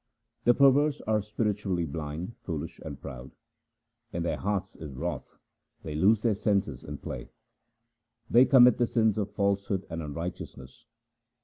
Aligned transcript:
The 0.45 0.55
perverse 0.55 0.99
are 1.01 1.21
spiritually 1.21 1.85
blind, 1.85 2.33
foolish, 2.41 2.79
and 2.83 2.99
proud. 2.99 3.35
In 4.11 4.23
their 4.23 4.37
hearts 4.39 4.75
is 4.75 4.95
wrath; 4.95 5.37
they 5.83 5.93
lose 5.93 6.23
their 6.23 6.33
senses 6.33 6.83
in 6.83 6.97
play. 6.97 7.25
1 7.25 7.29
They 8.31 8.45
commit 8.45 8.79
the 8.79 8.87
sins 8.87 9.19
of 9.19 9.35
falsehood 9.35 9.85
and 9.91 10.01
unrighteousness. 10.01 10.87